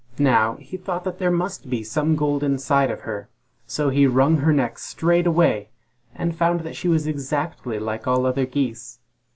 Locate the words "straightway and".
4.79-6.35